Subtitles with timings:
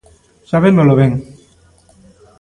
[0.51, 1.11] Sabémolo ben.